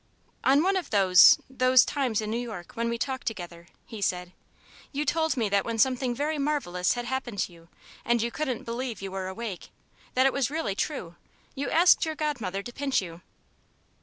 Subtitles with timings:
[0.43, 4.31] "On one of those those times in New York when we talked together," he said,
[4.91, 7.69] "you told me that when something very marvellous had happened to you
[8.03, 9.69] and you couldn't believe you were awake,
[10.15, 11.17] that it was really true,
[11.53, 13.21] you asked your Godmother to pinch you.